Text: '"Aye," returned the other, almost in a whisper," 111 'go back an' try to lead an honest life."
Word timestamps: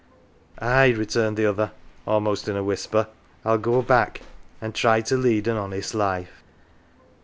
'"Aye," 0.57 0.93
returned 0.97 1.37
the 1.37 1.45
other, 1.45 1.73
almost 2.07 2.47
in 2.47 2.57
a 2.57 2.63
whisper," 2.63 3.05
111 3.43 3.61
'go 3.61 3.81
back 3.83 4.21
an' 4.59 4.71
try 4.71 4.99
to 5.01 5.15
lead 5.15 5.47
an 5.47 5.57
honest 5.57 5.93
life." 5.93 6.43